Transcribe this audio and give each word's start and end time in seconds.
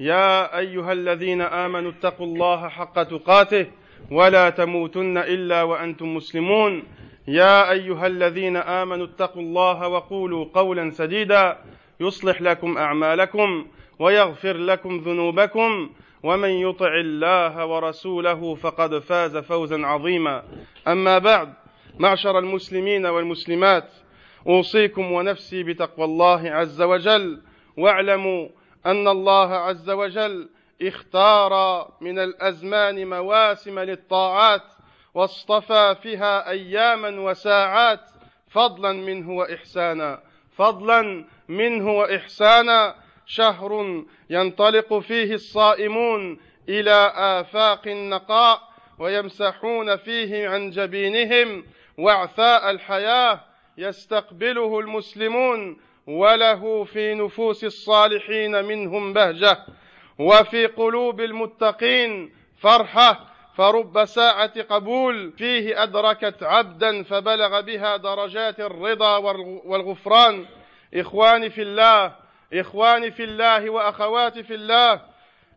يا 0.00 0.58
أيها 0.58 0.92
الذين 0.92 1.40
آمنوا 1.40 1.90
اتقوا 1.90 2.26
الله 2.26 2.68
حق 2.68 3.02
تقاته 3.02 3.66
ولا 4.10 4.50
تموتن 4.50 5.18
إلا 5.18 5.62
وأنتم 5.62 6.14
مسلمون. 6.14 6.82
يا 7.28 7.70
أيها 7.70 8.06
الذين 8.06 8.56
آمنوا 8.56 9.06
اتقوا 9.06 9.42
الله 9.42 9.88
وقولوا 9.88 10.46
قولا 10.54 10.90
سديدا 10.90 11.58
يصلح 12.00 12.42
لكم 12.42 12.78
أعمالكم 12.78 13.66
ويغفر 13.98 14.56
لكم 14.56 14.98
ذنوبكم. 14.98 15.90
ومن 16.22 16.48
يطع 16.48 16.94
الله 16.94 17.66
ورسوله 17.66 18.54
فقد 18.54 18.98
فاز 18.98 19.36
فوزا 19.36 19.86
عظيما. 19.86 20.42
أما 20.88 21.18
بعد 21.18 21.52
معشر 21.98 22.38
المسلمين 22.38 23.06
والمسلمات 23.06 23.88
أوصيكم 24.46 25.12
ونفسي 25.12 25.62
بتقوى 25.62 26.04
الله 26.04 26.50
عز 26.50 26.82
وجل. 26.82 27.40
واعلموا 27.76 28.48
أن 28.86 29.08
الله 29.08 29.54
عز 29.54 29.90
وجل 29.90 30.48
اختار 30.82 31.86
من 32.00 32.18
الأزمان 32.18 33.08
مواسم 33.10 33.78
للطاعات 33.78 34.62
واصطفى 35.14 35.96
فيها 36.02 36.50
أياما 36.50 37.20
وساعات 37.20 38.00
فضلا 38.50 38.92
منه 38.92 39.30
وإحسانا. 39.30 40.22
فضلا 40.56 41.24
منه 41.48 41.90
وإحسانا 41.90 42.94
شهر 43.26 44.04
ينطلق 44.30 44.98
فيه 44.98 45.34
الصائمون 45.34 46.40
إلى 46.68 47.12
آفاق 47.14 47.86
النقاء 47.86 48.62
ويمسحون 48.98 49.96
فيه 49.96 50.48
عن 50.48 50.70
جبينهم 50.70 51.64
وعثاء 51.98 52.70
الحياة 52.70 53.40
يستقبله 53.78 54.80
المسلمون 54.80 55.76
وله 56.06 56.84
في 56.84 57.14
نفوس 57.14 57.64
الصالحين 57.64 58.64
منهم 58.64 59.12
بهجة 59.12 59.58
وفي 60.18 60.66
قلوب 60.66 61.20
المتقين 61.20 62.34
فرحة 62.58 63.26
فرب 63.56 64.04
ساعة 64.04 64.62
قبول 64.62 65.32
فيه 65.38 65.82
أدركت 65.82 66.42
عبدا 66.42 67.02
فبلغ 67.02 67.60
بها 67.60 67.96
درجات 67.96 68.60
الرضا 68.60 69.16
والغفران. 69.64 70.46
إخواني 70.94 71.50
في 71.50 71.62
الله 71.62 72.16
إخواني 72.54 73.10
في 73.10 73.24
الله 73.24 73.70
وأخواتي 73.70 74.42
في 74.42 74.54
الله 74.54 75.00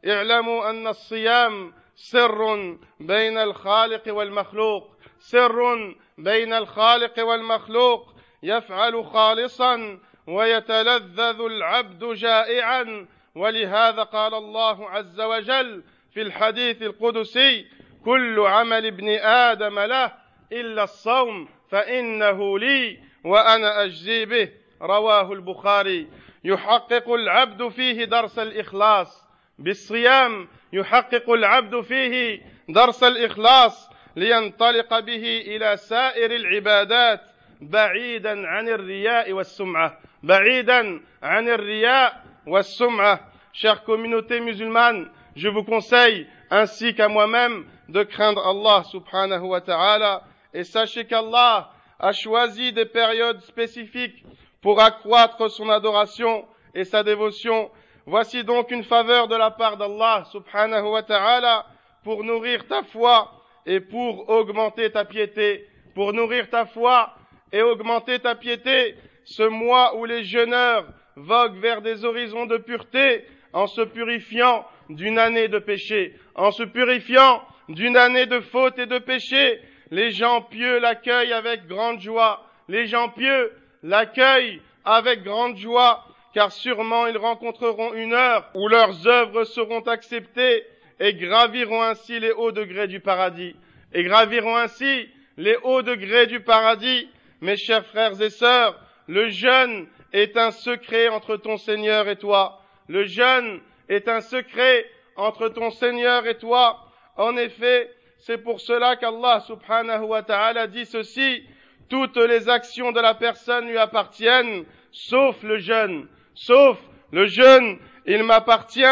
اعلموا 0.08 0.69
أن 0.69 0.88
الصيام 0.88 1.73
سر 1.95 2.78
بين 3.00 3.38
الخالق 3.38 4.03
والمخلوق 4.08 4.88
سر 5.19 5.95
بين 6.17 6.53
الخالق 6.53 7.25
والمخلوق 7.25 8.13
يفعل 8.44 9.06
خالصا 9.06 10.00
ويتلذذ 10.30 11.41
العبد 11.41 12.03
جائعا. 12.13 13.08
ولهذا 13.35 14.03
قال 14.03 14.33
الله 14.33 14.89
عز 14.89 15.22
وجل 15.22 15.83
في 16.13 16.22
الحديث 16.22 16.81
القدسي 16.81 17.66
كل 18.05 18.39
عمل 18.39 18.85
ابن 18.85 19.09
آدم 19.19 19.79
له 19.79 20.12
إلا 20.51 20.84
الصوم 20.84 21.50
فإنه 21.72 22.59
لي 22.59 23.00
وأنا 23.23 23.84
أجزي 23.84 24.25
به. 24.25 24.50
رواه 24.81 25.34
البخاري. 25.34 26.07
يحقق 26.44 27.13
العبد 27.13 27.68
فيه 27.68 28.06
درس 28.06 28.39
الإخلاص 28.39 29.25
بالصيام. 29.59 30.47
يحقق 30.73 31.29
العبد 31.29 31.81
فيه 31.81 32.41
درس 32.69 33.03
الإخلاص 33.03 33.89
لينطلق 34.16 35.00
به 35.00 35.44
إلى 35.47 35.78
سائر 35.78 36.31
العبادات 36.31 37.22
بعيدا 37.62 38.47
عن 38.47 38.69
الرياء 38.69 39.31
والسمعة. 39.31 40.09
ba'idan 40.24 41.00
an 41.22 41.46
riya 41.46 42.13
wa 42.46 42.63
sum'a. 42.63 43.19
Chère 43.52 43.84
communauté 43.84 44.40
musulmane, 44.40 45.09
je 45.35 45.50
vous 45.50 45.63
conseille, 45.63 46.28
ainsi 46.52 46.94
qu'à 46.94 47.07
moi-même, 47.07 47.66
de 47.90 48.03
craindre 48.03 48.46
Allah 48.46 48.84
subhanahu 48.84 49.41
wa 49.41 49.62
ta'ala, 49.62 50.24
et 50.53 50.63
sachez 50.63 51.06
qu'Allah 51.06 51.72
a 52.00 52.12
choisi 52.12 52.72
des 52.72 52.85
périodes 52.85 53.41
spécifiques 53.41 54.24
pour 54.62 54.80
accroître 54.81 55.50
son 55.50 55.69
adoration 55.69 56.46
et 56.74 56.84
sa 56.84 57.03
dévotion. 57.03 57.72
Voici 58.06 58.44
donc 58.44 58.72
une 58.72 58.84
faveur 58.84 59.28
de 59.28 59.36
la 59.36 59.51
part 59.51 59.78
d'Allah 59.78 60.24
subhanahu 60.31 60.88
wa 60.88 61.03
ta'ala 61.03 61.66
pour 62.03 62.24
nourrir 62.24 62.68
ta 62.68 62.84
foi 62.84 63.31
et 63.66 63.80
pour 63.80 64.30
augmenter 64.30 64.91
ta 64.91 65.06
piété, 65.06 65.68
pour 65.96 66.13
nourrir 66.13 66.50
ta 66.50 66.66
foi 66.66 67.13
et 67.51 67.62
augmenter 67.62 68.19
ta 68.19 68.36
piété, 68.36 68.96
ce 69.29 69.44
mois 69.44 69.95
où 69.95 70.06
les 70.06 70.23
jeûneurs 70.23 70.88
voguent 71.16 71.59
vers 71.59 71.81
des 71.84 72.03
horizons 72.03 72.47
de 72.47 72.57
pureté 72.57 73.25
en 73.53 73.67
se 73.67 73.81
purifiant 73.81 74.66
d'une 74.90 75.19
année 75.19 75.47
de 75.47 75.59
péché, 75.59 76.16
en 76.34 76.50
se 76.50 76.63
purifiant 76.63 77.44
d'une 77.68 77.95
année 77.95 78.25
de 78.25 78.39
faute 78.39 78.79
et 78.79 78.88
de 78.88 78.97
péché. 78.97 79.62
Les 79.91 80.09
gens 80.09 80.41
pieux 80.41 80.79
l'accueillent 80.79 81.34
avec 81.34 81.68
grande 81.68 82.01
joie. 82.01 82.44
Les 82.68 82.88
gens 82.88 83.09
pieux 83.09 83.51
l'accueillent 83.84 84.62
avec 84.84 85.23
grande 85.23 85.57
joie, 85.57 86.06
car 86.34 86.51
sûrement 86.51 87.06
ils 87.06 87.18
rencontreront 87.18 87.94
une 87.94 88.13
heure 88.13 88.50
où 88.56 88.68
leurs 88.68 89.07
œuvres 89.07 89.44
seront 89.44 89.81
acceptées 89.81 90.66
et 91.00 91.13
graviront 91.13 91.84
ainsi 91.84 92.19
les 92.19 92.31
hauts 92.31 92.51
degrés 92.51 92.88
du 92.88 93.00
paradis. 93.00 93.56
Et 93.94 94.03
graviront 94.03 94.56
ainsi 94.56 95.07
les 95.38 95.56
hauts 95.62 95.84
degrés 95.84 96.25
du 96.25 96.39
paradis. 96.39 97.07
Mes 97.41 97.57
chers 97.57 97.85
frères 97.85 98.19
et 98.22 98.31
sœurs, 98.31 98.75
le 99.09 99.28
jeûne 99.30 99.88
est 100.14 100.38
un 100.38 100.52
secret 100.52 101.09
entre 101.09 101.36
ton 101.36 101.58
Seigneur 101.58 102.08
et 102.08 102.16
toi. 102.16 102.62
Le 102.88 103.06
jeûne 103.06 103.59
est 103.90 104.08
un 104.08 104.22
secret 104.22 104.86
entre 105.16 105.50
ton 105.50 105.72
Seigneur 105.72 106.28
et 106.28 106.38
toi. 106.38 106.86
En 107.18 107.36
effet, 107.36 107.92
c'est 108.19 108.38
pour 108.38 108.62
cela 108.62 108.98
qu'Allah 108.98 109.40
subhanahu 109.48 110.03
wa 110.03 110.22
ta'ala 110.22 110.68
dit 110.68 110.86
ceci, 110.86 111.44
toutes 111.90 112.18
les 112.18 112.50
actions 112.50 112.92
de 112.92 113.00
la 113.00 113.16
personne 113.16 113.68
lui 113.68 113.80
appartiennent, 113.80 114.64
sauf 114.92 115.42
le 115.42 115.58
jeûne, 115.58 116.08
sauf 116.36 116.78
le 117.12 117.25
jeûne, 117.25 117.80
il 118.06 118.22
m'appartient 118.24 118.84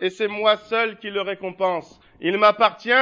et 0.00 0.08
c'est 0.08 0.28
moi 0.28 0.56
seul 0.56 1.00
qui 1.00 1.10
le 1.10 1.20
récompense. 1.20 1.98
Il 2.20 2.38
m'appartient 2.38 2.92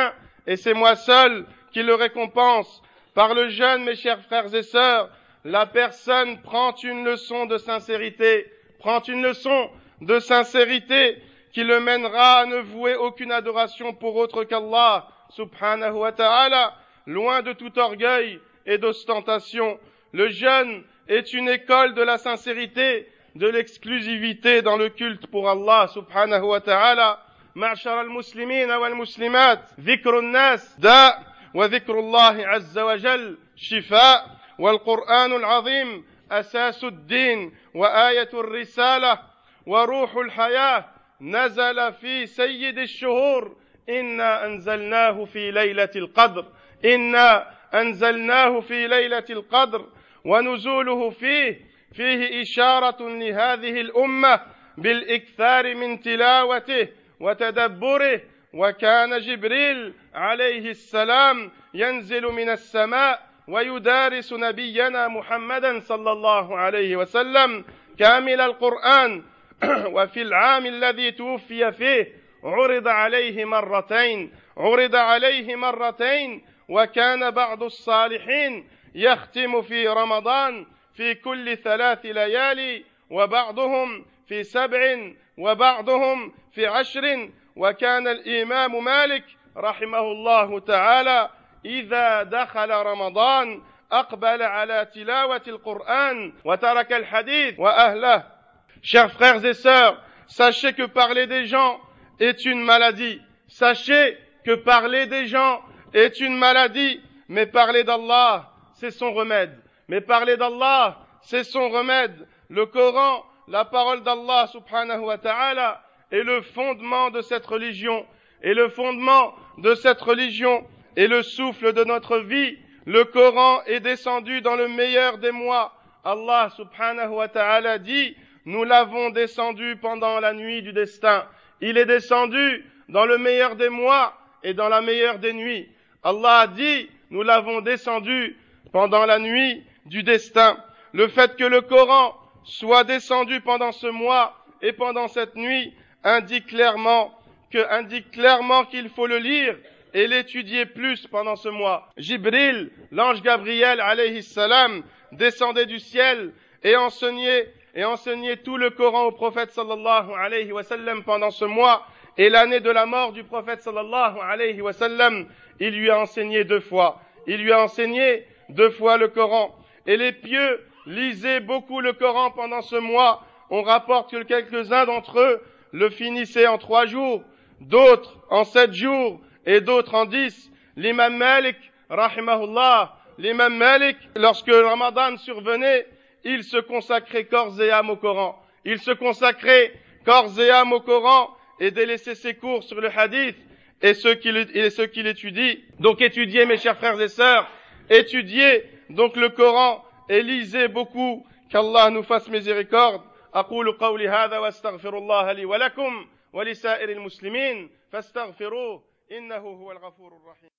et 0.47 0.57
c'est 0.57 0.73
moi 0.73 0.97
seul 0.97 1.45
qui 1.71 1.83
le 1.83 1.95
récompense. 1.95 2.83
Par 3.13 3.35
le 3.35 3.51
jeûne, 3.51 3.85
mes 3.85 3.95
chers 3.95 4.23
frères 4.23 4.55
et 4.55 4.63
sœurs, 4.63 5.11
la 5.44 5.66
personne 5.66 6.42
prend 6.42 6.76
une 6.76 7.06
leçon 7.06 7.46
de 7.46 7.58
sincérité, 7.58 8.52
prend 8.80 9.02
une 9.04 9.24
leçon 9.24 9.70
de 10.02 10.20
sincérité 10.20 11.18
qui 11.54 11.64
le 11.64 11.80
mènera 11.80 12.40
à 12.40 12.46
ne 12.46 12.58
vouer 12.58 12.96
aucune 12.96 13.32
adoration 13.32 13.94
pour 13.94 14.16
autre 14.16 14.44
qu'Allah 14.44 15.08
subhanahu 15.30 15.94
wa 15.94 16.12
ta'ala, 16.12 16.76
loin 17.06 17.42
de 17.42 17.54
tout 17.54 17.78
orgueil 17.80 18.40
et 18.66 18.78
d'ostentation. 18.78 19.80
Le 20.12 20.30
jeûne 20.30 20.84
est 21.08 21.34
une 21.34 21.50
école 21.50 21.94
de 21.94 22.02
la 22.02 22.18
sincérité, 22.18 23.08
de 23.36 23.48
l'exclusivité 23.48 24.62
dans 24.62 24.78
le 24.78 24.90
culte 24.90 25.28
pour 25.28 25.50
Allah 25.50 25.88
subhanahu 25.94 26.44
wa 26.44 26.62
ta'ala. 26.62 27.24
معشر 27.58 28.02
المسلمين 28.02 28.72
والمسلمات 28.72 29.60
ذكر 29.80 30.20
الناس 30.20 30.80
داء 30.80 31.24
وذكر 31.54 32.00
الله 32.00 32.48
عز 32.48 32.80
وجل 32.80 33.38
شفاء 33.56 34.38
والقرآن 34.63 35.33
العظيم 35.33 36.05
أساس 36.31 36.85
الدين 36.85 37.53
وآية 37.75 38.29
الرسالة 38.35 39.19
وروح 39.67 40.17
الحياة 40.17 40.85
نزل 41.21 41.93
في 41.93 42.27
سيد 42.27 42.79
الشهور. 42.79 43.57
إنا 43.89 44.47
أنزلناه 44.47 45.25
في 45.25 45.51
ليلة 45.51 45.91
القدر. 45.97 46.47
إنا 46.85 47.51
أنزلناه 47.75 48.61
في 48.61 48.87
ليلة 48.87 49.25
القدر. 49.31 49.87
ونزوله 50.25 51.11
فيه. 51.11 51.61
فيه 51.93 52.43
إشارة 52.43 53.09
لهذه 53.09 53.81
الأمة 53.81 54.41
بالإكثار 54.79 55.75
من 55.75 56.01
تلاوته 56.01 56.89
وتدبره. 57.21 58.21
وكان 58.55 59.19
جبريل 59.19 59.95
عليه 60.15 60.71
السلام 60.71 61.51
ينزل 61.75 62.23
من 62.23 62.51
السماء 62.51 63.32
ويدارس 63.49 64.33
نبينا 64.33 65.09
محمدا 65.09 65.81
صلى 65.81 66.13
الله 66.13 66.59
عليه 66.59 66.97
وسلم 66.97 67.65
كامل 67.99 68.41
القرآن. 68.41 69.23
وفي 69.97 70.23
العام 70.23 70.67
الذي 70.67 71.11
توفي 71.11 71.73
فيه 71.73 72.13
عرض 72.45 72.89
عليه 72.89 73.45
مرتين 73.45 74.33
عرض 74.57 74.97
عليه 74.97 75.57
مرتين 75.57 76.45
وكان 76.69 77.31
بعض 77.31 77.63
الصالحين 77.63 78.69
يختم 78.95 79.63
في 79.63 79.89
رمضان 79.89 80.67
في 80.95 81.15
كل 81.15 81.57
ثلاث 81.57 82.07
ليالي 82.07 82.85
وبعضهم 83.11 84.07
في 84.29 84.43
سبع 84.43 85.13
وبعضهم 85.39 86.33
في 86.53 86.67
عشر. 86.67 87.29
وكان 87.57 88.09
الإمام 88.09 88.85
مالك 88.85 89.25
رحمه 89.57 89.99
الله 90.01 90.61
تعالى 90.61 91.31
إذا 91.66 92.24
دخل 92.24 92.72
رمضان 92.72 93.62
أقبل 93.92 94.42
على 94.44 94.88
تلاوة 94.94 95.42
القرآن 95.48 96.34
وترك 96.46 96.94
الحديث 96.94 97.60
وأهله 97.60 98.38
Chers 98.84 99.12
frères 99.12 99.44
et 99.44 99.54
sœurs, 99.54 100.02
sachez 100.28 100.74
que 100.74 100.86
parler 100.86 101.26
des 101.26 101.46
gens 101.46 101.80
est 102.20 102.46
une 102.46 102.62
maladie. 102.62 103.20
Sachez 103.48 104.18
que 104.46 104.56
parler 104.56 105.08
des 105.08 105.26
gens 105.26 105.62
est 105.94 106.20
une 106.20 106.38
maladie, 106.38 107.02
mais 107.28 107.48
parler 107.48 107.84
d'Allah, 107.84 108.52
c'est 108.74 108.92
son 108.92 109.14
remède. 109.14 109.58
Mais 109.88 110.00
parler 110.00 110.38
d'Allah, 110.38 111.00
c'est 111.22 111.44
son 111.44 111.70
remède. 111.70 112.28
Le 112.50 112.66
Coran, 112.66 113.26
la 113.48 113.66
parole 113.66 114.04
d'Allah 114.04 114.48
subhanahu 114.48 115.00
wa 115.00 115.18
ta'ala, 115.18 115.82
est 116.12 116.24
le 116.24 116.42
fondement 116.42 117.10
de 117.10 117.22
cette 117.22 117.46
religion. 117.46 118.06
Et 118.44 118.54
le 118.54 118.70
fondement 118.70 119.34
de 119.58 119.74
cette 119.76 120.02
religion 120.02 120.64
est 120.97 121.07
le 121.07 121.23
souffle 121.23 121.73
de 121.73 121.85
notre 121.85 122.19
vie. 122.19 122.59
Le 122.87 123.05
Coran 123.05 123.63
est 123.67 123.81
descendu 123.81 124.41
dans 124.41 124.57
le 124.57 124.69
meilleur 124.69 125.19
des 125.19 125.31
mois. 125.31 125.73
Allah 126.05 126.51
subhanahu 126.57 127.11
wa 127.11 127.29
ta'ala 127.29 127.79
dit, 127.79 128.17
nous 128.45 128.65
l'avons 128.65 129.11
descendu 129.11 129.77
pendant 129.77 130.19
la 130.21 130.33
nuit 130.33 130.63
du 130.63 130.73
destin. 130.73 131.25
Il 131.61 131.79
est 131.79 131.87
descendu 131.87 132.65
dans 132.89 133.07
le 133.07 133.19
meilleur 133.19 133.57
des 133.57 133.69
mois 133.69 134.15
et 134.43 134.53
dans 134.53 134.69
la 134.69 134.81
meilleure 134.81 135.19
des 135.21 135.33
nuits. 135.33 135.69
Allah 136.03 136.41
a 136.41 136.47
dit, 136.49 136.91
nous 137.11 137.23
l'avons 137.23 137.61
descendu 137.61 138.37
pendant 138.73 139.07
la 139.07 139.19
nuit 139.19 139.63
du 139.87 140.03
destin. 140.03 140.57
Le 140.93 141.09
fait 141.09 141.37
que 141.37 141.45
le 141.45 141.61
Coran 141.61 142.17
soit 142.45 142.85
descendu 142.85 143.41
pendant 143.41 143.71
ce 143.71 143.87
mois 143.87 144.37
et 144.61 144.73
pendant 144.73 145.07
cette 145.09 145.37
nuit 145.37 145.73
indique 146.03 146.49
clairement 146.49 147.17
que, 147.53 147.71
indique 147.71 148.11
clairement 148.11 148.65
qu'il 148.65 148.89
faut 148.89 149.07
le 149.07 149.19
lire 149.19 149.57
et 149.95 150.07
l'étudier 150.07 150.67
plus 150.67 151.07
pendant 151.07 151.37
ce 151.37 151.49
mois. 151.49 151.89
Jibril, 151.97 152.71
l'ange 152.91 153.23
Gabriel 153.23 153.81
alayhi 153.81 154.23
salam, 154.23 154.83
descendait 155.13 155.67
du 155.67 155.79
ciel 155.79 156.33
et 156.63 156.77
enseignait, 156.77 157.53
et 157.75 157.85
enseignait 157.85 158.37
tout 158.39 158.57
le 158.57 158.71
Coran 158.71 159.05
au 159.05 159.13
prophète 159.13 159.51
sallallahu 159.51 160.13
alayhi 160.19 160.53
wa 160.53 160.63
sallam 160.63 161.03
pendant 161.05 161.31
ce 161.31 161.45
mois. 161.45 161.87
Et 162.19 162.29
l'année 162.29 162.61
de 162.61 162.71
la 162.71 162.87
mort 162.87 163.13
du 163.13 163.25
prophète 163.25 163.61
sallallahu 163.61 164.19
alayhi 164.23 164.61
wa 164.61 164.73
sallam, 164.73 165.27
il 165.61 165.71
lui 165.71 165.91
a 165.91 165.99
enseigné 165.99 166.45
deux 166.45 166.61
fois. 166.61 167.01
Il 167.27 167.43
lui 167.43 167.53
a 167.53 167.63
enseigné 167.63 168.27
deux 168.49 168.71
fois 168.71 168.97
le 168.97 169.09
Coran. 169.09 169.55
Et 169.87 169.97
les 169.97 170.13
pieux 170.13 170.61
lisaient 170.87 171.41
beaucoup 171.41 171.81
le 171.81 171.93
Coran 171.93 172.31
pendant 172.31 172.63
ce 172.63 172.77
mois. 172.77 173.25
On 173.51 173.63
rapporte 173.63 174.11
que 174.11 174.23
quelques-uns 174.23 174.87
d'entre 174.87 175.21
eux 175.21 175.41
le 175.73 175.91
finissaient 175.91 176.47
en 176.47 176.59
trois 176.59 176.87
jours, 176.87 177.23
d'autres 177.61 178.19
en 178.31 178.45
sept 178.45 178.73
jours 178.73 179.21
et 179.46 179.62
d'autres 179.62 179.96
en 179.96 180.06
dix. 180.06 180.52
L'imam 180.76 181.16
Malik, 181.18 181.58
rahimahullah, 181.90 182.96
l'imam 183.18 183.56
Malik, 183.56 183.98
lorsque 184.16 184.48
le 184.48 184.66
Ramadan 184.66 185.18
survenait, 185.18 185.88
il 186.24 186.44
se 186.44 186.58
consacrait 186.58 187.26
corps 187.26 187.60
et 187.62 187.72
âme 187.72 187.90
au 187.90 187.96
Coran. 187.96 188.42
Il 188.66 188.80
se 188.80 188.92
consacrait 188.92 189.74
corps 190.06 190.40
et 190.40 190.50
âme 190.50 190.74
au 190.74 190.82
Coran 190.82 191.30
et 191.60 191.72
délaissait 191.72 192.16
ses 192.16 192.36
cours 192.36 192.64
sur 192.64 192.82
le 192.82 192.90
hadith 192.90 193.38
et 193.82 193.94
ceux 193.94 194.16
qu'il 194.16 195.08
étudie. 195.08 195.64
Donc 195.80 196.02
étudiez 196.02 196.46
mes 196.46 196.58
chers 196.58 196.78
frères 196.78 197.00
et 197.00 197.08
sœurs, 197.08 197.50
étudiez 197.90 198.64
donc 198.90 199.16
le 199.16 199.30
Coran 199.30 199.84
et 200.10 200.22
lisez 200.22 200.68
beaucoup 200.68 201.26
qu'Allah 201.50 201.90
nous 201.90 202.04
fasse 202.04 202.28
miséricorde. 202.30 203.02
أقول 203.34 203.72
قولي 203.72 204.10
هذا 204.10 204.38
واستغفر 204.38 204.98
الله 204.98 205.32
لي 205.32 205.46
ولكم 205.46 206.08
ولسائر 206.34 206.90
المسلمين 206.90 207.70
فاستغفروه 207.92 208.84
إنه 209.13 209.37
هو 209.37 209.73
الغفور 209.73 210.17
الرحيم. 210.17 210.51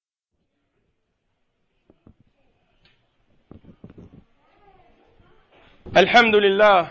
الحمد 5.98 6.36
لله 6.36 6.90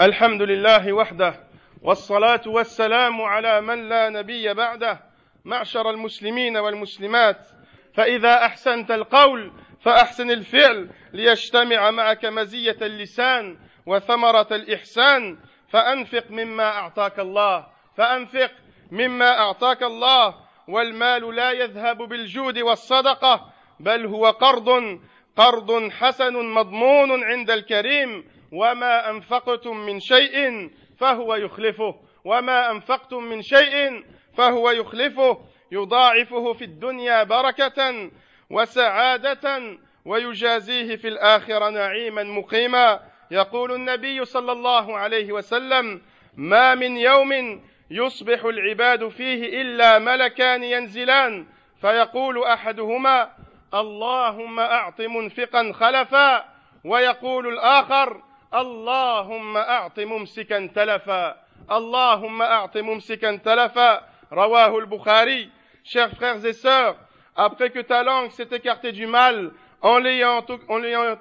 الحمد 0.00 0.42
لله 0.42 0.92
وحده 0.92 1.48
والصلاة 1.82 2.40
والسلام 2.46 3.22
على 3.22 3.60
من 3.60 3.88
لا 3.88 4.08
نبي 4.08 4.54
بعده 4.54 5.00
معشر 5.44 5.90
المسلمين 5.90 6.56
والمسلمات. 6.56 7.48
فإذا 7.94 8.34
أحسنت 8.46 8.90
القول 8.90 9.52
فأحسن 9.80 10.30
الفعل 10.30 10.90
ليجتمع 11.12 11.90
معك 11.90 12.24
مزية 12.24 12.76
اللسان 12.82 13.58
وثمرة 13.86 14.48
الإحسان. 14.50 15.38
فأنفق 15.68 16.30
مما 16.30 16.64
أعطاك 16.64 17.20
الله 17.20 17.66
فأنفق 17.96 18.50
مما 18.90 19.38
أعطاك 19.38 19.82
الله. 19.82 20.51
والمال 20.72 21.34
لا 21.34 21.52
يذهب 21.52 21.98
بالجود 21.98 22.58
والصدقة 22.58 23.52
بل 23.80 24.06
هو 24.06 24.26
قرض 24.26 24.98
قرض 25.36 25.90
حسن 25.90 26.54
مضمون 26.54 27.24
عند 27.24 27.50
الكريم 27.50 28.24
وما 28.52 29.10
أنفقتم 29.10 29.76
من 29.76 30.00
شيء 30.00 30.70
فهو 30.98 31.34
يخلفه 31.34 31.94
وما 32.24 32.70
أنفقتم 32.70 33.24
من 33.24 33.42
شيء 33.42 34.04
فهو 34.36 34.70
يخلفه 34.70 35.38
يضاعفه 35.72 36.52
في 36.52 36.64
الدنيا 36.64 37.22
بركة 37.22 38.10
وسعادة 38.50 39.76
ويجازيه 40.04 40.96
في 40.96 41.08
الآخرة 41.08 41.70
نعيما 41.70 42.22
مقيما. 42.22 43.00
يقول 43.30 43.72
النبي 43.72 44.24
صلى 44.24 44.52
الله 44.52 44.98
عليه 44.98 45.32
وسلم 45.32 46.02
ما 46.36 46.74
من 46.74 46.96
يوم 46.96 47.62
يصبح 47.92 48.44
العباد 48.44 49.08
فيه 49.08 49.62
إلا 49.62 49.98
ملكان 49.98 50.62
ينزلان 50.62 51.46
فيقول 51.80 52.44
أحدهما 52.44 53.30
اللهم 53.74 54.60
أعط 54.60 55.00
منفقا 55.00 55.72
خلفا 55.72 56.44
ويقول 56.84 57.48
الآخر 57.48 58.22
اللهم 58.54 59.56
أعط 59.56 60.00
ممسكا 60.00 60.70
تلفا 60.74 61.36
اللهم 61.72 62.42
أعط 62.42 62.76
ممسكا 62.76 63.36
تلفا 63.36 64.00
رواه 64.32 64.78
البخاري 64.78 65.50
chers 65.84 66.14
frères 66.14 66.44
et 66.46 66.52
sœurs 66.52 66.96
après 67.36 67.70
que 67.70 67.80
ta 67.80 68.02
langue 68.02 68.30
s'est 68.30 68.48
écartée 68.52 68.92
du 68.92 69.06
mal 69.06 69.50
en 69.82 69.98
l'ayant 69.98 70.44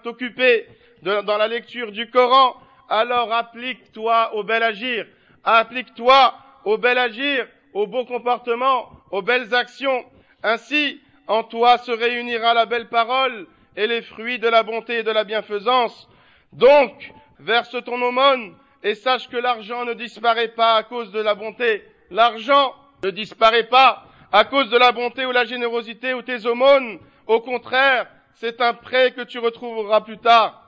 occupé 0.05 0.67
dans 1.01 1.37
la 1.37 1.47
lecture 1.47 1.91
du 1.91 2.09
Coran 2.09 2.55
alors 2.89 3.33
applique-toi 3.33 4.35
au 4.35 4.43
bel 4.43 4.63
agir 4.63 5.05
applique-toi 5.43 6.33
au 6.65 6.77
bel 6.77 6.97
agir 6.97 7.47
au 7.73 7.87
beau 7.87 8.05
comportement 8.05 8.89
aux 9.11 9.21
belles 9.21 9.53
actions 9.53 10.03
ainsi 10.43 11.01
en 11.27 11.43
toi 11.43 11.77
se 11.77 11.91
réunira 11.91 12.53
la 12.53 12.65
belle 12.65 12.89
parole 12.89 13.47
et 13.75 13.87
les 13.87 14.01
fruits 14.01 14.39
de 14.39 14.47
la 14.47 14.63
bonté 14.63 14.99
et 14.99 15.03
de 15.03 15.11
la 15.11 15.23
bienfaisance 15.23 16.07
donc 16.53 17.13
verse 17.39 17.75
ton 17.85 18.01
aumône 18.01 18.55
et 18.83 18.95
sache 18.95 19.29
que 19.29 19.37
l'argent 19.37 19.85
ne 19.85 19.93
disparaît 19.93 20.49
pas 20.49 20.75
à 20.75 20.83
cause 20.83 21.11
de 21.11 21.19
la 21.19 21.35
bonté. 21.35 21.83
L'argent 22.09 22.73
ne 23.03 23.09
disparaît 23.09 23.67
pas 23.67 24.05
à 24.31 24.43
cause 24.45 24.69
de 24.69 24.77
la 24.77 24.91
bonté 24.91 25.25
ou 25.25 25.31
la 25.31 25.45
générosité 25.45 26.13
ou 26.13 26.21
tes 26.21 26.45
aumônes. 26.45 26.99
Au 27.27 27.41
contraire, 27.41 28.07
c'est 28.33 28.61
un 28.61 28.73
prêt 28.73 29.11
que 29.11 29.21
tu 29.21 29.39
retrouveras 29.39 30.01
plus 30.01 30.17
tard. 30.17 30.63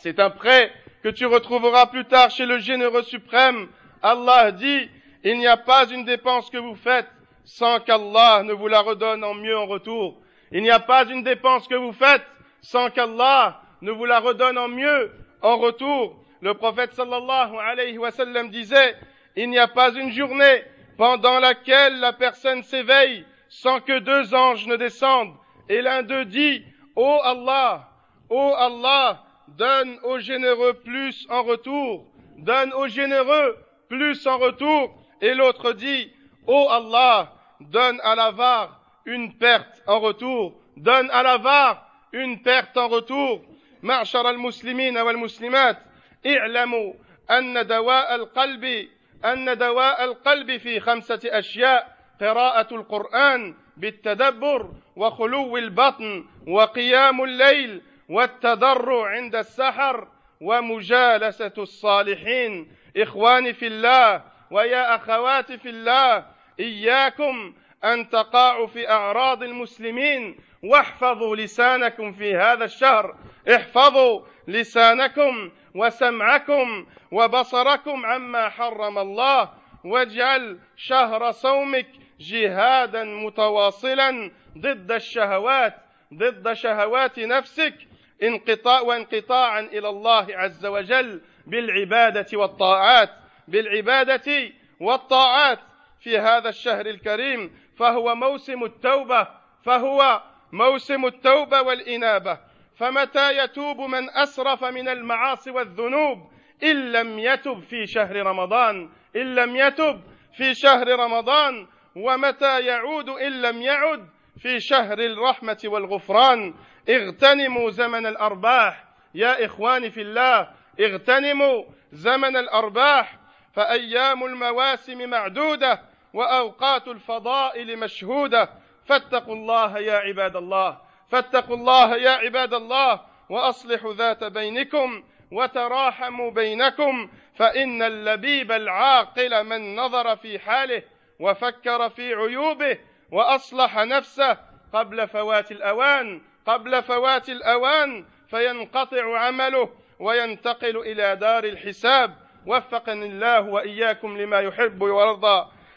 C'est 0.00 0.20
un 0.20 0.30
prêt 0.30 0.72
que 1.02 1.08
tu 1.08 1.26
retrouveras 1.26 1.86
plus 1.86 2.04
tard 2.04 2.30
chez 2.30 2.46
le 2.46 2.58
généreux 2.58 3.02
suprême. 3.02 3.68
Allah 4.02 4.52
dit, 4.52 4.88
il 5.28 5.38
n'y 5.38 5.48
a 5.48 5.56
pas 5.56 5.88
une 5.90 6.04
dépense 6.04 6.50
que 6.50 6.58
vous 6.58 6.76
faites 6.76 7.08
sans 7.44 7.80
qu'Allah 7.80 8.44
ne 8.44 8.52
vous 8.52 8.68
la 8.68 8.80
redonne 8.80 9.24
en 9.24 9.34
mieux 9.34 9.58
en 9.58 9.66
retour. 9.66 10.20
Il 10.52 10.62
n'y 10.62 10.70
a 10.70 10.78
pas 10.78 11.04
une 11.04 11.24
dépense 11.24 11.66
que 11.66 11.74
vous 11.74 11.92
faites 11.92 12.24
sans 12.60 12.90
qu'Allah 12.90 13.60
ne 13.82 13.90
vous 13.90 14.04
la 14.04 14.20
redonne 14.20 14.56
en 14.56 14.68
mieux 14.68 15.12
en 15.42 15.56
retour, 15.56 16.16
le 16.40 16.54
prophète 16.54 16.92
sallallahu 16.92 17.56
alayhi 17.58 17.98
wa 17.98 18.12
sallam 18.12 18.50
disait, 18.50 18.94
il 19.34 19.50
n'y 19.50 19.58
a 19.58 19.66
pas 19.66 19.92
une 19.92 20.10
journée 20.12 20.62
pendant 20.96 21.40
laquelle 21.40 21.98
la 21.98 22.12
personne 22.12 22.62
s'éveille 22.62 23.24
sans 23.48 23.80
que 23.80 23.98
deux 23.98 24.32
anges 24.32 24.66
ne 24.68 24.76
descendent. 24.76 25.34
Et 25.68 25.82
l'un 25.82 26.02
d'eux 26.02 26.24
dit, 26.24 26.64
Ô 26.94 27.18
Allah, 27.24 27.88
ô 28.30 28.54
Allah, 28.54 29.24
donne 29.48 29.98
aux 30.04 30.20
généreux 30.20 30.74
plus 30.74 31.26
en 31.30 31.42
retour, 31.42 32.06
donne 32.38 32.72
aux 32.74 32.88
généreux 32.88 33.56
plus 33.88 34.26
en 34.26 34.38
retour. 34.38 34.94
Et 35.20 35.34
l'autre 35.34 35.72
dit, 35.72 36.12
Ô 36.46 36.68
Allah, 36.68 37.32
donne 37.60 38.00
à 38.02 38.14
l'avare 38.14 38.80
une 39.04 39.34
perte 39.34 39.82
en 39.86 40.00
retour, 40.00 40.54
donne 40.76 41.10
à 41.10 41.22
l'avare 41.22 41.86
une 42.12 42.42
perte 42.42 42.76
en 42.76 42.88
retour. 42.88 43.42
معشر 43.82 44.30
المسلمين 44.30 44.98
والمسلمات 44.98 45.78
اعلموا 46.26 46.92
ان 47.30 47.66
دواء 47.66 48.14
القلب 48.14 48.88
أن 49.24 49.58
دواء 49.58 50.04
القلب 50.04 50.56
في 50.56 50.80
خمسة 50.80 51.20
أشياء 51.24 51.96
قراءة 52.20 52.74
القرآن 52.74 53.54
بالتدبر 53.76 54.70
وخلو 54.96 55.56
البطن 55.56 56.24
وقيام 56.46 57.24
الليل 57.24 57.82
والتضرع 58.08 59.06
عند 59.06 59.34
السحر 59.36 60.08
ومجالسة 60.40 61.52
الصالحين 61.58 62.72
إخواني 62.96 63.52
في 63.52 63.66
الله 63.66 64.22
ويا 64.50 64.94
أخواتي 64.94 65.58
في 65.58 65.68
الله 65.68 66.24
إياكم 66.60 67.54
أن 67.84 68.08
تقعوا 68.10 68.66
في 68.66 68.90
أعراض 68.90 69.42
المسلمين 69.42 70.36
واحفظوا 70.62 71.36
لسانكم 71.36 72.12
في 72.12 72.36
هذا 72.36 72.64
الشهر 72.64 73.16
احفظوا 73.54 74.20
لسانكم 74.48 75.50
وسمعكم 75.74 76.86
وبصركم 77.12 78.06
عما 78.06 78.48
حرم 78.48 78.98
الله 78.98 79.50
واجعل 79.84 80.58
شهر 80.76 81.30
صومك 81.30 81.86
جهادا 82.20 83.04
متواصلا 83.04 84.30
ضد 84.58 84.92
الشهوات 84.92 85.74
ضد 86.14 86.52
شهوات 86.52 87.18
نفسك 87.18 87.74
انقطاع 88.22 88.80
وانقطاعا 88.80 89.60
إلى 89.60 89.88
الله 89.88 90.26
عز 90.30 90.66
وجل 90.66 91.20
بالعبادة 91.46 92.26
والطاعات. 92.38 93.10
بالعبادة 93.48 94.52
والطاعات 94.80 95.58
في 96.00 96.18
هذا 96.18 96.48
الشهر 96.48 96.86
الكريم 96.86 97.58
فهو 97.78 98.14
موسم 98.14 98.64
التوبة 98.64 99.28
فهو 99.64 100.22
موسم 100.52 101.06
التوبة 101.06 101.62
والإنابة. 101.62 102.38
فمتى 102.76 103.38
يتوب 103.38 103.80
من 103.80 104.10
أسرف 104.10 104.64
من 104.64 104.88
المعاصي 104.88 105.50
والذنوب؟ 105.50 106.30
إن 106.62 106.92
لم 106.92 107.18
يتب 107.18 107.60
في 107.60 107.86
شهر 107.86 108.16
رمضان 108.16 108.90
إن 109.16 109.34
لم 109.34 109.56
يتب 109.56 110.00
في 110.36 110.54
شهر 110.54 110.88
رمضان. 110.88 111.66
ومتى 111.96 112.60
يعود؟ 112.60 113.08
إن 113.08 113.42
لم 113.42 113.62
يعد 113.62 114.08
في 114.38 114.60
شهر 114.60 114.98
الرحمة 114.98 115.58
والغفران. 115.64 116.54
اغتنموا 116.88 117.70
زمن 117.70 118.06
الأرباح 118.06 118.84
يا 119.14 119.44
إخواني 119.44 119.90
في 119.90 120.00
الله 120.00 120.48
اغتنموا 120.80 121.64
زمن 121.92 122.36
الأرباح. 122.36 123.15
فأيام 123.56 124.24
المواسم 124.24 125.10
معدودة 125.10 125.80
وأوقات 126.14 126.88
الفضائل 126.88 127.78
مشهودة. 127.78 128.48
فاتقوا 128.86 129.34
الله 129.34 129.78
يا 129.78 129.96
عباد 129.96 130.36
الله 130.36 130.78
فاتقوا 131.10 131.56
الله 131.56 131.96
يا 131.96 132.10
عباد 132.10 132.54
الله 132.54 133.00
وأصلحوا 133.28 133.94
ذات 133.94 134.24
بينكم 134.24 135.04
وتراحموا 135.32 136.30
بينكم 136.30 137.10
فإن 137.34 137.82
اللبيب 137.82 138.52
العاقل 138.52 139.44
من 139.44 139.76
نظر 139.76 140.16
في 140.16 140.38
حاله 140.38 140.82
وفكر 141.20 141.88
في 141.88 142.14
عيوبه 142.14 142.78
وأصلح 143.12 143.78
نفسه 143.78 144.36
قبل 144.72 145.08
فوات 145.08 145.52
الأوان 145.52 146.22
قبل 146.46 146.82
فوات 146.82 147.28
الأوان 147.28 148.04
فينقطع 148.28 149.18
عمله 149.18 149.70
وينتقل 149.98 150.76
إلى 150.76 151.16
دار 151.16 151.44
الحساب. 151.44 152.25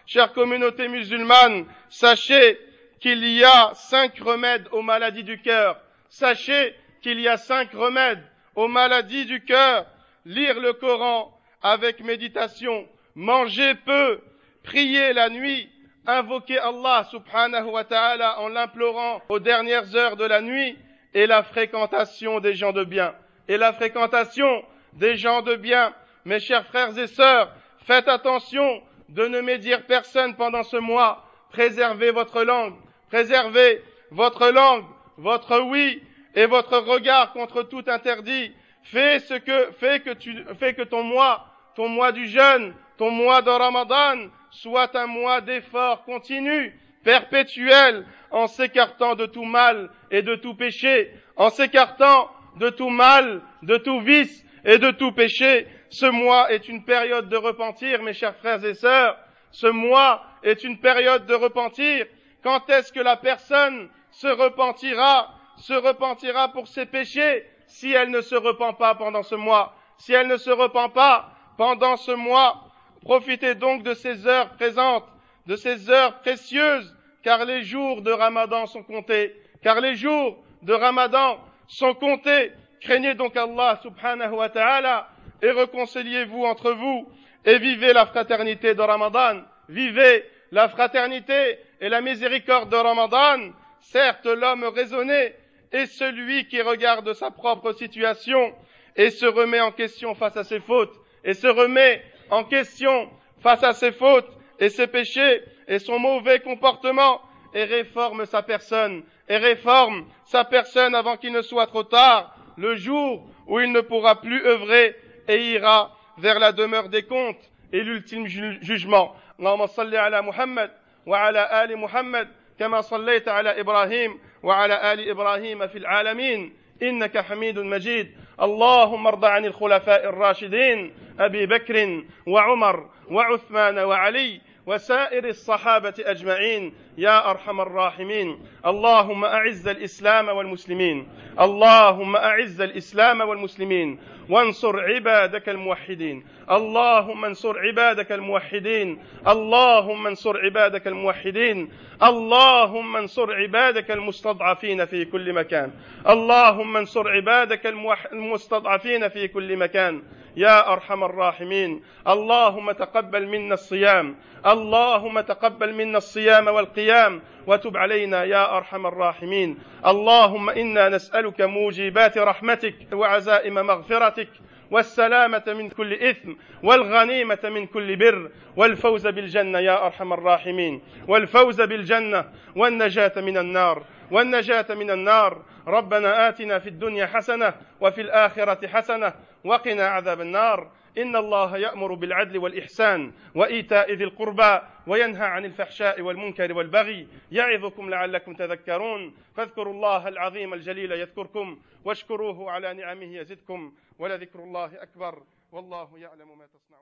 Chère 0.06 0.34
communauté 0.34 0.88
musulmane, 0.88 1.66
sachez 1.90 2.60
qu'il 3.00 3.26
y 3.26 3.44
a 3.44 3.72
cinq 3.74 4.20
remèdes 4.20 4.68
aux 4.72 4.82
maladies 4.82 5.24
du 5.24 5.42
cœur. 5.42 5.80
Sachez 6.10 6.76
qu'il 7.02 7.20
y 7.20 7.28
a 7.28 7.38
cinq 7.38 7.72
remèdes 7.74 8.24
aux 8.56 8.68
maladies 8.68 9.26
du 9.26 9.44
cœur. 9.44 9.86
Lire 10.26 10.60
le 10.60 10.74
Coran 10.74 11.36
avec 11.62 12.04
méditation, 12.04 12.88
manger 13.16 13.74
peu, 13.86 14.22
prier 14.64 15.14
la 15.14 15.30
nuit, 15.30 15.70
invoquer 16.06 16.60
Allah 16.60 17.08
subhanahu 17.10 17.70
wa 17.70 17.84
ta'ala 17.84 18.40
en 18.42 18.50
l'implorant 18.50 19.22
aux 19.30 19.40
dernières 19.40 19.96
heures 19.96 20.18
de 20.18 20.26
la 20.26 20.42
nuit 20.42 20.78
et 21.14 21.26
la 21.26 21.42
fréquentation 21.42 22.40
des 22.40 22.54
gens 22.54 22.74
de 22.74 22.84
bien. 22.84 23.16
Et 23.48 23.58
la 23.58 23.74
fréquentation 23.74 24.64
des 24.94 25.16
gens 25.16 25.42
de 25.42 25.56
bien 25.56 25.94
mes 26.26 26.40
chers 26.40 26.66
frères 26.66 26.98
et 26.98 27.08
sœurs, 27.08 27.54
faites 27.86 28.08
attention 28.08 28.82
de 29.08 29.28
ne 29.28 29.42
médire 29.42 29.86
personne 29.86 30.36
pendant 30.36 30.64
ce 30.64 30.78
mois. 30.78 31.26
Préservez 31.52 32.12
votre 32.12 32.44
langue, 32.44 32.76
préservez 33.10 33.82
votre 34.12 34.50
langue, 34.50 34.86
votre 35.18 35.62
oui 35.62 36.02
et 36.36 36.46
votre 36.46 36.78
regard 36.78 37.32
contre 37.34 37.64
tout 37.64 37.84
interdit. 37.88 38.52
Fais 38.84 39.20
que, 39.46 40.72
que 40.72 40.84
ton 40.84 41.04
mois, 41.04 41.46
ton 41.76 41.88
mois 41.88 42.12
du 42.12 42.28
jeûne, 42.28 42.74
ton 42.98 43.12
mois 43.12 43.42
de 43.42 43.50
Ramadan 43.50 44.30
soit 44.52 44.96
un 44.96 45.08
mois 45.08 45.42
d'effort 45.42 46.04
continu, 46.04 46.78
perpétuel, 47.04 48.06
en 48.32 48.48
s'écartant 48.48 49.16
de 49.16 49.26
tout 49.26 49.46
mal 49.46 49.90
et 50.12 50.22
de 50.22 50.36
tout 50.36 50.54
péché, 50.54 51.12
en 51.36 51.50
s'écartant 51.50 52.30
de 52.60 52.70
tout 52.70 52.90
mal, 52.90 53.42
de 53.64 53.78
tout 53.78 54.02
vice 54.02 54.46
et 54.66 54.78
de 54.78 54.92
tout 54.92 55.12
péché. 55.12 55.66
Ce 55.90 56.06
mois 56.06 56.52
est 56.52 56.68
une 56.70 56.84
période 56.84 57.30
de 57.30 57.38
repentir, 57.38 58.04
mes 58.04 58.14
chers 58.14 58.36
frères 58.36 58.64
et 58.64 58.76
sœurs. 58.76 59.18
Ce 59.52 59.68
mois 59.68 60.24
est 60.44 60.64
une 60.64 60.80
période 60.80 61.26
de 61.26 61.34
repentir. 61.34 62.06
Quand 62.44 62.70
est-ce 62.70 62.94
que 62.94 63.00
la 63.00 63.18
personne 63.18 63.90
se 64.12 64.28
repentira, 64.28 65.34
se 65.58 65.74
repentira 65.74 66.52
pour 66.52 66.68
ses 66.68 66.86
péchés 66.86 67.46
si 67.66 67.92
elle 67.92 68.12
ne 68.12 68.22
se 68.22 68.36
repent 68.36 68.78
pas 68.78 68.96
pendant 68.96 69.24
ce 69.24 69.36
mois? 69.36 69.76
Si 69.98 70.14
elle 70.14 70.28
ne 70.28 70.38
se 70.38 70.52
repent 70.52 70.94
pas 70.94 71.32
pendant 71.58 71.98
ce 71.98 72.12
mois, 72.12 72.64
profitez 73.02 73.56
donc 73.56 73.84
de 73.84 73.94
ces 73.94 74.28
heures 74.28 74.50
présentes, 74.52 75.08
de 75.48 75.56
ces 75.56 75.90
heures 75.90 76.20
précieuses, 76.20 76.96
car 77.24 77.46
les 77.46 77.64
jours 77.64 78.02
de 78.02 78.12
Ramadan 78.12 78.66
sont 78.68 78.84
comptés, 78.84 79.36
car 79.62 79.82
les 79.82 79.96
jours 79.96 80.38
de 80.62 80.74
Ramadan 80.74 81.40
sont 81.68 81.96
comptés. 81.96 82.54
Craignez 82.80 83.14
donc 83.16 83.36
Allah 83.36 83.80
subhanahu 83.82 84.36
wa 84.36 84.50
ta'ala 84.50 85.10
et 85.42 85.52
réconciliez-vous 85.52 86.44
entre 86.44 86.72
vous 86.72 87.10
et 87.46 87.58
vivez 87.58 87.94
la 87.94 88.06
fraternité 88.06 88.76
de 88.76 88.82
Ramadan. 88.82 89.42
Vivez 89.70 90.26
la 90.52 90.68
fraternité 90.70 91.60
et 91.80 91.90
la 91.90 92.02
miséricorde 92.02 92.70
de 92.70 92.76
Ramadan. 92.76 93.52
Certes, 93.80 94.26
l'homme 94.26 94.66
raisonné 94.66 95.34
est 95.72 95.86
celui 95.86 96.48
qui 96.48 96.62
regarde 96.62 97.14
sa 97.14 97.32
propre 97.32 97.72
situation 97.74 98.54
et 98.96 99.12
se 99.12 99.26
remet 99.26 99.62
en 99.62 99.72
question 99.72 100.16
face 100.16 100.36
à 100.38 100.44
ses 100.44 100.60
fautes 100.60 100.96
et 101.24 101.34
se 101.34 101.48
remet 101.48 102.04
en 102.30 102.44
question 102.44 103.10
face 103.42 103.64
à 103.64 103.74
ses 103.74 103.92
fautes 103.92 104.30
et 104.60 104.70
ses 104.70 104.88
péchés 104.88 105.44
et 105.68 105.80
son 105.80 106.00
mauvais 106.00 106.40
comportement 106.40 107.22
et 107.54 107.64
réforme 107.64 108.26
sa 108.26 108.42
personne 108.42 109.04
et 109.28 109.38
réforme 109.38 110.06
sa 110.26 110.44
personne 110.44 110.96
avant 110.96 111.18
qu'il 111.18 111.32
ne 111.32 111.42
soit 111.42 111.68
trop 111.68 111.84
tard, 111.84 112.36
le 112.58 112.76
jour 112.76 113.28
où 113.48 113.60
il 113.60 113.72
ne 113.72 113.82
pourra 113.82 114.20
plus 114.22 114.44
œuvrer 114.46 114.96
et 115.30 115.54
ira 115.54 115.92
vers 116.18 116.40
la 116.40 116.52
demeure 116.52 116.90
des 116.90 117.04
comptes 117.04 117.50
et 117.72 117.82
l'ultime 117.84 118.28
jugement. 118.28 119.16
اللهم 119.40 119.66
صل 119.68 119.96
على 119.96 120.22
محمد 120.22 120.72
وعلى 121.06 121.64
آل 121.64 121.78
محمد 121.78 122.28
كما 122.60 122.82
صليت 122.82 123.28
على 123.28 123.60
إبراهيم 123.60 124.20
وعلى 124.44 124.94
آل 124.94 125.10
إبراهيم 125.10 125.68
في 125.68 125.78
العالمين 125.78 126.54
إنك 126.84 127.18
حميد 127.18 127.60
مجيد 127.60 128.12
اللهم 128.42 129.08
ارض 129.08 129.26
عن 129.26 129.46
الخلفاء 129.46 130.10
الراشدين 130.10 130.94
أبي 131.20 131.46
بكر 131.46 132.04
وعمر 132.28 132.90
وعثمان 133.12 133.80
وعلي 133.80 134.42
وسائر 134.66 135.28
الصحابة 135.28 135.94
أجمعين 136.00 136.74
يا 136.98 137.30
أرحم 137.32 137.62
الراحمين 137.62 138.40
اللهم 138.66 139.26
أعز 139.26 139.68
الإسلام 139.68 140.28
والمسلمين 140.30 141.08
اللهم 141.40 142.16
أعز 142.16 142.62
الإسلام 142.62 143.22
والمسلمين 143.22 144.00
وانصر 144.30 144.80
عبادك 144.80 145.50
الموحدين. 145.50 146.26
اللهم 146.52 147.26
انصر 147.26 147.60
عبادك 147.60 148.12
الموحدين. 148.12 149.00
اللهم 149.28 150.08
انصر 150.08 150.38
عبادك 150.38 150.88
الموحدين. 150.88 151.70
اللهم 152.04 152.96
انصر 152.96 153.34
عبادك 153.34 153.92
المستضعفين 153.92 154.86
في 154.86 155.06
كل 155.06 155.34
مكان. 155.34 155.72
اللهم 156.10 156.78
انصر 156.78 157.10
عبادك 157.10 157.66
المستضعفين 158.14 159.10
في 159.10 159.28
كل 159.28 159.58
مكان. 159.58 160.02
يا 160.36 160.74
أرحم 160.74 161.04
الراحمين. 161.04 161.84
اللهم 162.08 162.72
تقبل 162.72 163.28
منا 163.28 163.54
الصيام. 163.54 164.16
اللهم 164.46 165.20
تقبل 165.20 165.74
منا 165.74 165.98
الصيام 165.98 166.48
والقيام. 166.48 167.22
وتب 167.48 167.78
علينا 167.78 168.24
يا 168.24 168.58
أرحم 168.58 168.88
الراحمين. 168.88 169.58
اللهم 169.86 170.50
إنا 170.50 170.90
نسألك 170.90 171.42
موجبات 171.42 172.18
رحمتك 172.18 172.76
وعزائم 172.94 173.54
مغفرتك. 173.54 174.30
والسلامة 174.72 175.44
من 175.48 175.70
كل 175.70 175.94
إثم 175.94 176.34
والغنيمة 176.64 177.40
من 177.44 177.66
كل 177.66 177.96
بر. 177.96 178.30
والفوز 178.56 179.08
بالجنة 179.08 179.60
يا 179.60 179.86
أرحم 179.86 180.14
الراحمين. 180.14 180.82
والفوز 181.08 181.62
بالجنة 181.62 182.26
والنجاة 182.56 183.14
من 183.18 183.38
النار. 183.38 183.84
والنجاة 184.12 184.66
من 184.70 184.92
النار. 184.92 185.42
ربنا 185.68 186.30
آتنا 186.30 186.60
في 186.60 186.70
الدنيا 186.70 187.06
حسنة 187.06 187.54
وفي 187.82 188.02
الآخرة 188.02 188.68
حسنة. 188.68 189.14
وقنا 189.44 189.88
عذاب 189.88 190.22
النار. 190.22 190.72
إن 190.98 191.16
الله 191.16 191.58
يأمر 191.58 191.94
بالعدل 191.94 192.38
والإحسان 192.38 193.12
وإيتاء 193.36 193.94
ذي 193.94 194.04
القربى 194.04 194.62
وينهى 194.88 195.26
عن 195.26 195.46
الفحشاء 195.46 196.02
والمنكر 196.02 196.54
والبغي 196.54 197.08
يعظكم 197.32 197.90
لعلكم 197.90 198.34
تذكرون. 198.34 199.16
فاذكروا 199.36 199.74
الله 199.74 200.08
العظيم 200.08 200.54
الجليل 200.54 200.92
يذكركم 200.92 201.60
واشكروه 201.86 202.52
على 202.52 202.74
نعمه 202.74 203.16
يزدكم 203.16 203.74
ولذكر 204.00 204.40
الله 204.40 204.84
أكبر. 204.84 205.24
والله 205.52 206.00
يعلم 206.00 206.38
ما 206.38 206.46
تصنعون. 206.46 206.80